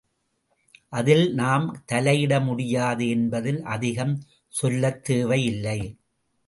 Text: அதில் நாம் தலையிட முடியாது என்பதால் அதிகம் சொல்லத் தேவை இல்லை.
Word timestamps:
அதில் 0.93 1.33
நாம் 1.33 1.67
தலையிட 1.91 2.33
முடியாது 2.45 3.09
என்பதால் 3.09 3.61
அதிகம் 3.67 4.15
சொல்லத் 4.53 5.03
தேவை 5.03 5.41
இல்லை. 5.45 5.79